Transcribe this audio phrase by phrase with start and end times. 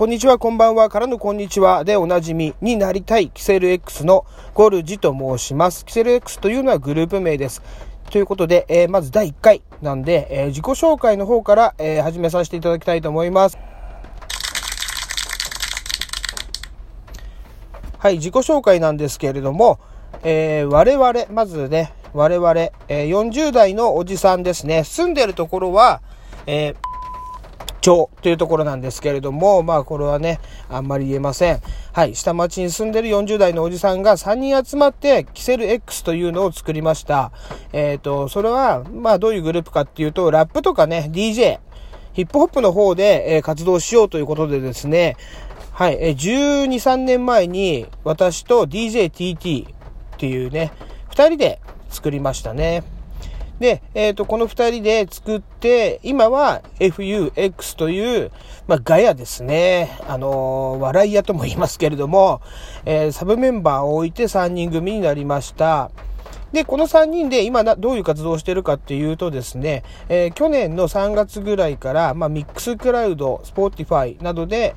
[0.00, 5.84] こんにちは、こんばんは、からのこんにちはでおなじみになりたいキセル X のゴルジと申します。
[5.84, 7.60] キセル X というのはグループ名です。
[8.10, 13.58] ということで、えー、まず第1回なんで、えー、自己紹介の方から、えー、始めさせていただきたいと思います。
[17.98, 19.80] はい、自己紹介なんですけれども、
[20.22, 22.50] えー、我々、まずね、我々、
[22.88, 24.82] えー、40代のおじさんですね。
[24.82, 26.00] 住んでるところは、
[26.46, 26.89] えー、
[27.80, 31.60] 町というところなんですけれども、まあこれはね、あんまり言えません。
[31.92, 37.32] はい、下町に住んでる40代のおじさんが3人集まって、キセル X というのを作りました。
[37.72, 41.58] えっ、ー、と、それは、まあどういうグループかっていうと、ラップとかね、DJ、
[42.12, 45.16] ヒップホップの方で、え、活動しようということでですね、
[45.72, 49.72] はい、えー、12、3年前に私と DJTT っ
[50.18, 50.72] ていうね、
[51.10, 52.82] 2人で作りましたね。
[53.60, 58.32] で、えっ、ー、と、この二人で作って、今は FUX という、
[58.66, 59.98] まあ、ガヤですね。
[60.08, 62.40] あのー、笑い屋とも言いますけれども、
[62.86, 65.90] えー、サブメンバーを置いて3人組になりました。
[66.52, 74.74] で、この3人で今などういう活動をしてるかっていうとですね、えー、去年の3月ぐらいから、まあ、 Mixcloud、Spotify などで、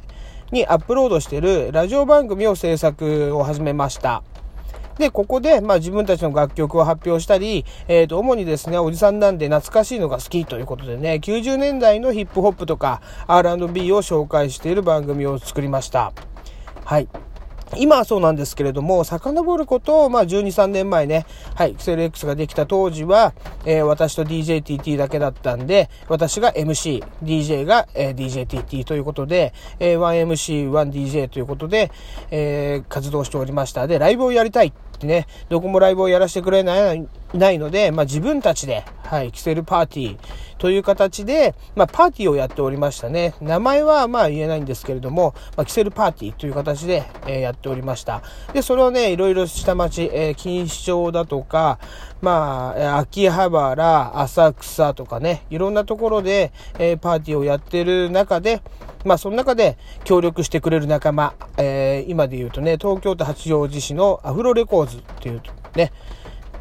[0.51, 4.23] にアップロードしてるラジオ番組を制作を始めました。
[4.97, 16.13] で、ここで、まあ自分たちの楽曲を発表したり、えっ、ー、と、主にですね、おじさんなんで懐かしいのが好きということでね、90年代のヒップホップとか R&B を紹介している番組を作りました。
[16.85, 17.07] はい。
[17.77, 23.33] 今はそうなんですけれども、遡ることを、まあ、12、3年前ね、はい、XLX ができた当時は、
[23.65, 31.91] えー、私と DJTT だけだったんで、私が MC、DJ が、えー、DJTT ということで、えー、1MC、1DJ ということで、
[32.31, 33.87] えー、活動しておりました。
[33.87, 40.17] で、ライブをやりたいってね、どこもライブをやらせてくれない、ないので、まあ、自分たちで、はい、キセルパーティー
[40.57, 43.35] という形で、まあ、パーティーをやっておりましたね。
[43.41, 48.21] 名前はまあ言えないんですけれども、まあ、キセルパーティーという形で、えー、やっておりました。
[48.53, 51.79] で、それをね、いろいろ下町、えー、錦糸町だとか、
[52.21, 58.61] まあ、秋葉原、浅草とかね、いろんなところで、えー、パーティーをやってる中で、
[59.03, 65.41] まあ、その中で協力してくれる仲間、えー、今で言うとね、東京都八王子市のアフロレコーズっていう
[65.75, 65.91] ね、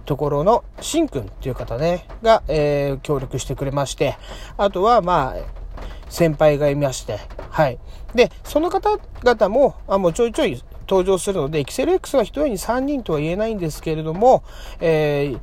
[0.04, 4.16] ところのしんくんっていう方ね、が、えー、協力してくれまして、
[4.56, 5.62] あとは、まあ、
[6.08, 7.18] 先輩がいまして、
[7.50, 7.78] はい。
[8.14, 14.42] で、その方々も、あもうちょいちょい登場するので、エキセル X は一人に3人とは言えないんですけれども、
[14.80, 15.40] えー、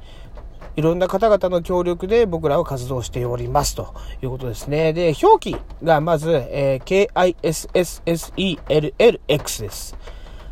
[0.76, 4.94] いろんな方々の協力で僕らは活動しておりますということですね。
[4.94, 7.10] で、表記がまず、えー、
[7.44, 9.98] KISSSELLX です。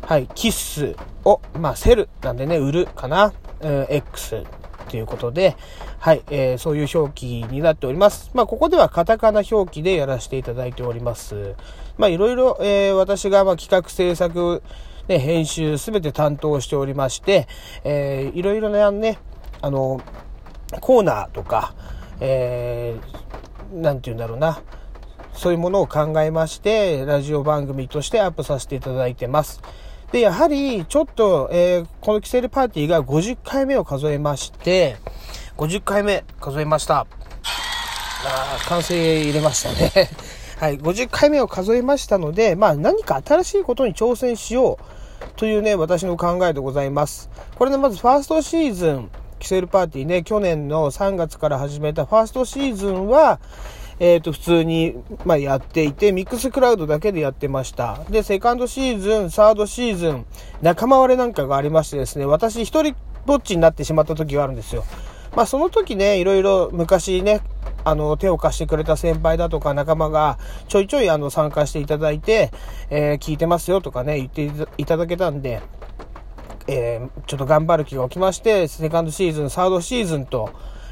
[0.02, 3.32] はい、キッスを、まあ、セルなんでね、売るかな。
[3.60, 4.44] え、X
[4.88, 5.56] ということで、
[5.98, 8.30] はい、えー、そういう表記になっております。
[8.34, 11.54] まあ、ここではカタカナ表記でやらせていただいております。
[11.96, 14.62] まあ、いろいろ、えー、私が、ま企画制作、
[15.08, 17.46] ね、編集すべて担当しておりまして、
[17.84, 19.18] えー、いろいろなね、
[19.60, 20.00] あの、
[20.80, 21.74] コーナーとか、
[22.20, 24.60] えー、なんて言うんだろうな、
[25.32, 29.60] そういうものを考えまして、ラジオ番組としてアップさせていただいてます。
[30.12, 34.96] で、やはり、ちょっと、えー、このキセルパーティーが50回目を数えまして、
[35.58, 37.06] 50回目数えました。
[38.24, 40.10] あ完成入れましたね。
[40.58, 47.30] はい、50回目を数えましたので、まあ何か新しいことに挑戦しようというね、私の考えでございます。
[47.56, 53.38] これね、まずファーストシーズン、キセルパーティーね、去年の3月から始めたファーストシーズンは、
[54.00, 54.94] えっ、ー、と、普通に、
[55.24, 58.00] まあ、やっていて、ミックスクラウドだけでやってました。
[58.10, 60.26] で、セカンドシーズン、サードシーズン、
[60.62, 62.94] 仲間割れなんかがありましてですね、私一人
[63.26, 64.84] ぼっちになってしまった時があるんですよ。
[65.34, 67.40] まあ、その時ね、いろいろ昔ね、
[67.84, 70.38] あの、手を貸してくれた先輩だとか仲間が
[70.68, 72.50] ちょいちょいあの参加していただいて、
[72.90, 75.60] えー、聞いてますよとかね、言っていただけたんで、
[76.66, 80.50] えー、ちょっと頑張る気が起きまして、セカンドシーズン、サードシーズンと、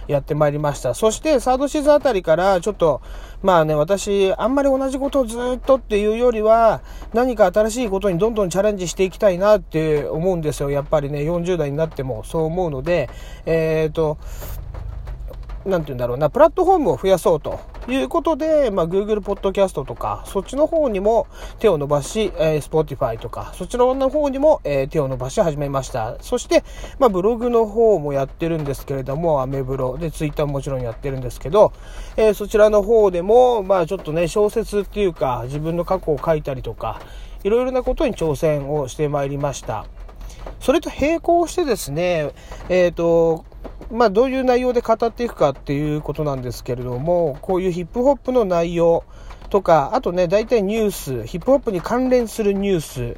[0.08, 0.94] やってまいりました。
[0.94, 3.00] そして、サードシーズンあたりから、ちょっと、
[3.42, 6.80] まあね、私、あんまり同じことをずっとっていうよりは、
[7.12, 10.70] 何か新しいことにどんどんチャレンジしていきたいなって思うんですよ。
[10.70, 13.08] やっぱりね、40代になってもそう思うので、
[13.44, 14.18] えっ、ー、と、
[15.66, 17.58] なんて言うんだろうな、プラットフォームを増やそうと
[17.88, 21.26] いうことで、まあ、Google Podcast とか、そっちの方にも
[21.58, 26.16] 手を伸ばし、えー、Spotify とか、そっちの方にも、えー、手を伸ばし始めました。
[26.20, 26.62] そして、
[26.98, 31.72] まあ、ブログの方もやってるんですけれども、アメブロで、Twitter ももちろんやってるんですけど、
[32.16, 37.00] えー、そちらの方でも、まあ、ちょっとね、小説っていうか、自分の過去を書いたりとか、
[37.42, 39.86] いろいろなことに挑戦をしてまいりました。
[40.60, 42.32] それと並行してですね、
[42.68, 43.44] えっ、ー、と、
[43.90, 49.04] まあ、どういう内容で語っていくかっていうことなんですけれども、こういうヒップホップの内容
[49.50, 53.16] とか、あとね、大体ニュース、ヒップホップに関連するニュース、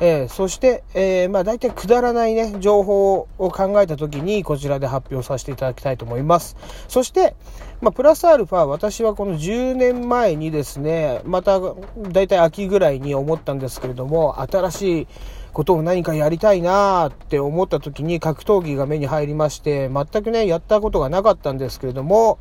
[0.00, 6.56] えー、そして、えー、まあ大体くだらないね、情報を考えたときにこちらで発表させていただきたいと思います。
[6.88, 7.34] そして、
[7.80, 11.60] まあプラスアルファ、私はこの10年前にですね、また
[11.98, 15.08] 大体秋ぐらいに思ったんですけれども、新しい
[15.52, 22.38] ことを何かやりたいなーって思った時に格闘技が目に入りまして、全くね、やったことがなかったんですけれども、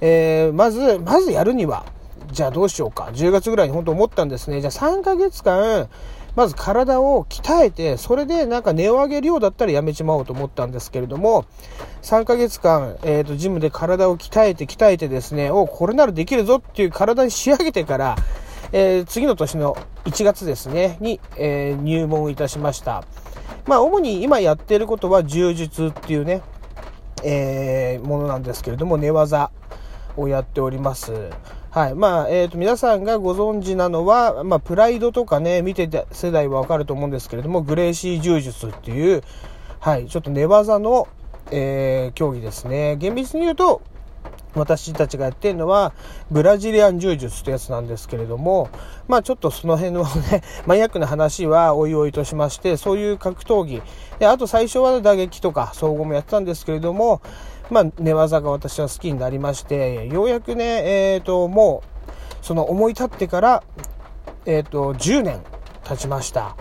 [0.00, 1.84] えー、まず、まずやるには、
[2.32, 3.10] じゃあどうしようか。
[3.12, 4.60] 10月ぐらいに本当思ったんですね。
[4.60, 5.88] じゃあ3ヶ月間、
[6.38, 11.46] まず体を鍛えて、それでなんか値を上げるようだったらやめちまおうと思ったんですけれども、
[12.02, 18.16] 3ヶ月間、えっ、ー、と、ジムで体を鍛えて鍛えてですね、おこれならできるぞっていう体に仕上げてから、
[18.70, 23.02] えー、次の年の1月ですね、に、えー、入門いたしました。
[23.66, 26.42] まあ、主に今やっていることは柔術っていうね、
[27.24, 29.50] えー、ものなんですけれども、寝技
[30.16, 31.30] をやっております。
[31.78, 31.94] はい。
[31.94, 39.22] まあ、えっ、ー、と、皆さんがご存知なのは、まあ、プライドとかね、見てた世代はわかると思うんですけれども、グレーシー柔術っていう、
[39.78, 41.06] はい、ちょっと寝技の、
[41.52, 42.96] えー、競技ですね。
[42.96, 43.80] 厳密に言うと、
[44.54, 45.92] 私たちがやってるのは、
[46.32, 48.70] ブラジリアン柔術ってやつなんですけれども、
[49.06, 53.82] まあちょっとその辺のね、 マニアックな話はおいおいとしまして、そういう格闘技、
[54.18, 57.20] であと最初は打撃とか総合もやってたんですけれども、
[57.70, 63.62] まあ寝技が私は好きになりまして、ようやくね、えっ、ー、と、もう、その思い立ってから、
[64.46, 65.40] えっ、ー、と、10年
[65.84, 66.56] 経ちました。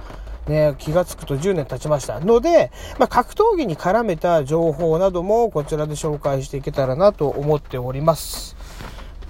[0.47, 8.55] ね、気がつくと10年経ちましたので、まあ、格闘技に絡めた情報などもこちらで紹介していけたらなと思っております。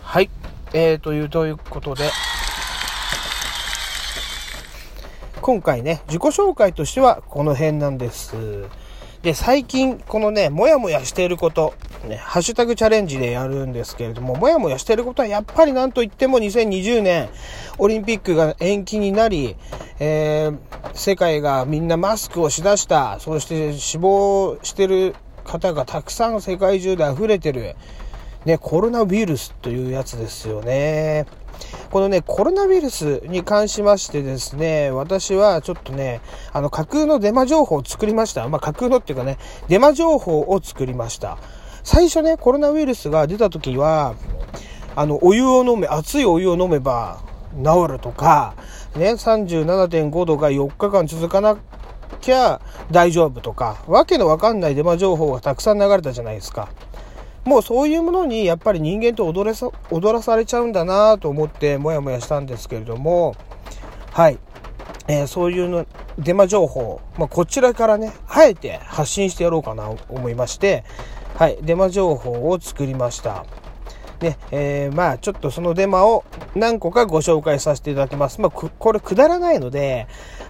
[0.03, 0.29] はい。
[0.73, 2.11] えー、という、ということで、
[5.41, 8.35] 今回ね、自己紹介としてはこの辺なんです。
[9.23, 11.73] で、最近、このね、もやもやしていること、
[12.07, 17.29] ね、ハッシュタグチャレンジでやるんですけれども、もやもやしていることはやっぱりなんといっても2020年、
[17.77, 19.55] オリンピックが延期になり、
[19.99, 20.57] えー、
[20.93, 27.75] 世界がみんなマスクをしだした、そして死亡してる方がたくさん世界中で溢れてる、
[28.47, 31.25] ね、コロナウイルスというやつですよね。
[31.91, 36.21] このね、コロナウイルスに関しましてですね、私はちょっとね、
[36.53, 38.47] あの、架空のデマ情報を作りました。
[38.47, 41.37] まあ、架空のっていうかね、デマ情報を作りました。
[41.83, 44.15] 最初ね、コロナウイルスが出た時は、
[44.95, 47.19] あの、お湯を飲め、熱いお湯を飲めば
[47.61, 48.53] 治るとか、
[48.95, 51.57] ね、37.5度が4日間続かな
[52.21, 52.61] きゃ
[52.91, 56.69] 大丈夫とか、わけのわかんないデマ情報がたくさん流れたじゃないですか。
[57.47, 63.35] もうそういうものにやっぱり人間と踊れさ踊らされちゃうんだなと思ってもやもやしたんですけれども、
[64.11, 64.37] はい。
[65.07, 65.85] えー、そういうの、
[66.19, 70.83] デマ情報、まあ、こちらからね、あえて発信してやろうかなと思いまして、
[71.35, 73.45] はい、デマ情報を作りました。
[74.19, 78.41] ね、えー、まあ、ちょっとそのデマを何個かご紹介させていただきます。
[78.41, 80.07] まあ、これくだらないので、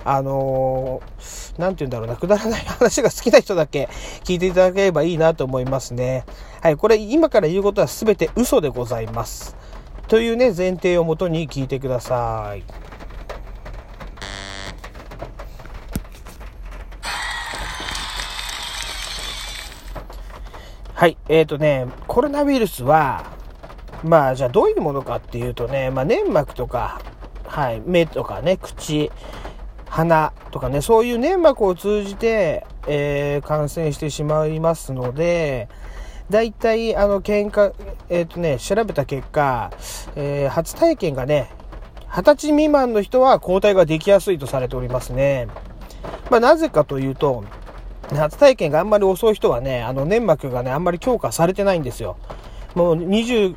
[0.09, 3.89] あのー、なんて言うんだろうな、くだらない話が好きな人だけ
[4.23, 6.23] 聞いていただければいいなと思いますね。
[6.61, 9.57] はい、これ今から言うことは全て嘘でございます。
[10.07, 12.63] というね、前提をもとに聞いてください。
[20.93, 21.17] はい。
[21.27, 23.25] えっ、ー、とね、コロナウイルスは、
[24.05, 27.01] まあ、じゃあどういうものかっていうとね、まあ、粘膜とか、
[27.45, 29.11] はい、目とかね、口、
[29.89, 35.69] 鼻とかね、そういう粘膜を通じて、えー、感染してしまいますので、
[36.29, 37.73] 大体、あの、喧嘩、
[38.09, 39.71] えっ、ー、とね、調べた結果、
[40.15, 41.49] えー、初体験がね、
[42.09, 45.47] 20歳未満の人は抗体ができやすいとされておりますね。
[46.29, 47.43] まあ、なぜかというと、
[48.09, 52.17] 初体験があんまり遅い人はね、あの粘膜がね、あんまり強化されてないんですよ。
[52.75, 53.55] もう20、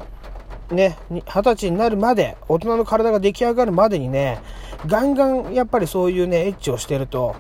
[0.70, 4.40] ね、二十歳になるまで、大人の体が出来上がるまでにね、
[4.86, 7.36] ガンガンやっぱりそういうね、エッチをしてると、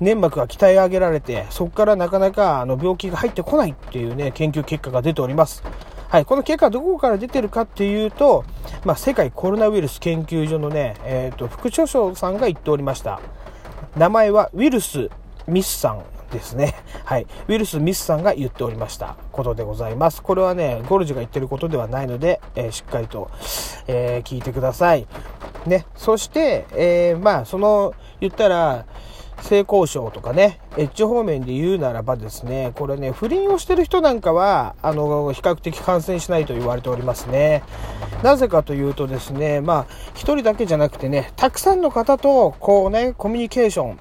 [0.00, 5.62] 粘膜が鍛え上げられて、そこからなかなかあの病気が入ってこないっていうね、研究結果が出ております。
[6.08, 8.44] はい、この結果どこから出てるかっていうと、
[8.84, 13.20] まあ、世界コロナウイルス研究所のね、えっ、ー、と、副所長さんが言っておりました。
[13.96, 15.10] 名前はウィルス・
[15.48, 16.74] ミスさんですね。
[17.04, 17.26] はい。
[17.48, 20.22] ウィルス・ミスさんが言っておりましたことでございます。
[20.22, 23.30] これはね、ゴルジュが言ってることではないので、えー、しっかりと、
[23.86, 25.06] えー、聞いてください。
[25.66, 25.86] ね。
[25.96, 28.84] そして、えー、まあ、その、言ったら、
[29.42, 37.62] 性交渉とかね、エッジ方面で言うならばですね、これね、不倫をしてる人なんかは、あの、比較的感染しないと言われておりますね。
[38.22, 43.98] なぜかというとですね、まあ、一人だけじゃなくてね、たくさんの方と、こうね、コミュニケーション、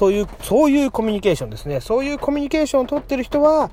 [0.00, 1.82] そういう、そういうコミュニケーションですね。
[1.82, 3.70] そういうコミュニケーションを取ってる人は、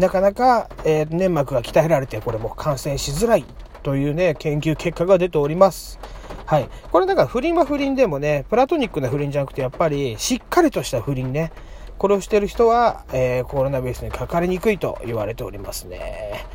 [0.00, 3.44] なかなか、えー、粘膜が鍛えられて、これも感染しづらい
[3.84, 6.00] というね、研究結果が出ております。
[6.44, 6.68] はい。
[6.90, 11.52] これだから不倫は不倫でもね、プラトニックな不倫じゃなくて、やっぱりしっかりとした不倫ね。
[11.98, 16.46] これをしてる人は、えー、コロナウイルスにかかりにくいと言われておりますね。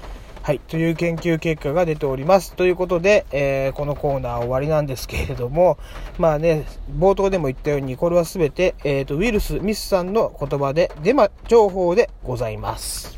[0.46, 0.60] はい。
[0.60, 2.54] という研究結果が出ております。
[2.54, 5.80] ということで、えー、このコーナー終わりなんですけれども、
[6.20, 6.68] まあね、
[7.00, 13.18] 冒頭でも言ったように、これはすべて、えっ、ー、と、ウィルス・ミスさんの言葉で、デマ情報でございます。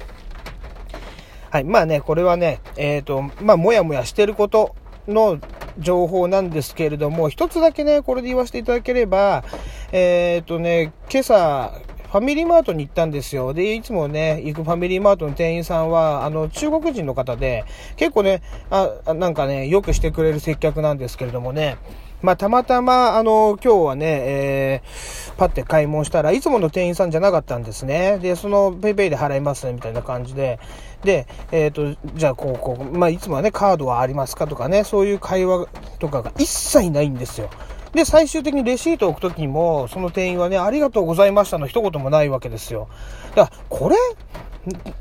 [1.49, 1.65] はい。
[1.65, 4.73] まあね、これはね、えっ、ー、と、まあ、もやもやしてること
[5.05, 5.37] の
[5.79, 9.43] 情報なんですけれども、一つだけね、これで言わせていただければ、
[9.91, 11.73] えっ、ー、とね、今朝、
[12.11, 13.53] ファミリーマートに行ったんですよ。
[13.53, 17.65] で、いつもね、行くファミリーマートの店員さんは、あの、中国人の方で、
[17.97, 21.77] 結構ね、あ、なんかね、よくしてくれる接客なんですけれどもね、
[22.21, 28.17] まあ、たまたま、あの、今日はね、えー、パッて買い物したらいつもの店員さんじゃなかったんですね。
[28.19, 30.59] で、その、ペイペイで払いますね、みたいな感じで。
[31.03, 35.67] で、えっ、ー、と、じゃあ、こう、こう、まあ、いつもはね、カードはありますかとかね、そういう会話
[35.99, 37.49] とかが一切ないんですよ。
[37.93, 42.87] で、最終的にレシートを置くときにも、その店員はね、ありがとうございましたの一言もないわけですよ。
[43.35, 43.95] だから、これ、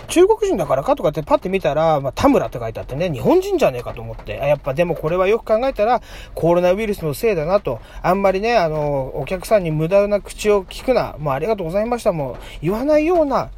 [0.09, 6.03] 中国人だからかとかってパッて見たら、まあ、田村って書いてあってね、日本人じゃねえかと思って、やっぱでもこれはよく考えたら、
[6.35, 13.51] コロナウイルスのせいだなと、あんまりね、あの、お客さんに無駄な口を聞くな、もうありがとうございましたも言わないような、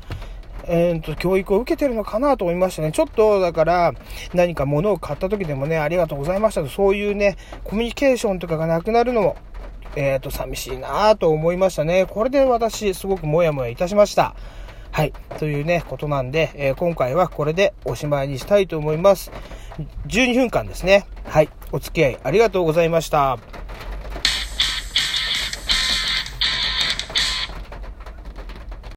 [0.68, 2.92] えー、と、教育を受けてるのかなと思いましたね。
[2.92, 3.94] ちょっと、だから、
[4.34, 9.36] 何か物を買った時でもね、ありがとうございましたと、そういうね、コミュニケーションとかがなくなるのも、
[9.96, 12.06] えっ、と、寂しいなと思いましたね。
[12.06, 14.36] これで私、すごくもやもやいたしました。
[14.90, 15.12] はい。
[15.38, 19.30] というね、ことなんで、えー、今回はこれでおしまいにしたいと思います。
[20.06, 21.06] 12分間ですね。
[21.24, 21.48] はい。
[21.72, 23.38] お付き合いありがとうございました。